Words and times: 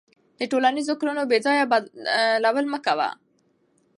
د 0.39 0.41
ټولنیزو 0.51 0.93
کړنو 0.99 1.23
بېځایه 1.31 1.65
بدلول 1.71 2.65
مه 2.73 2.79
کوه. 2.85 3.09